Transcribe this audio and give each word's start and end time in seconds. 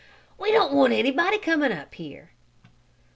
"We 0.35 0.51
don't 0.51 0.73
want 0.73 0.93
anybody 0.93 1.37
coming 1.37 1.71
here!" 1.91 2.31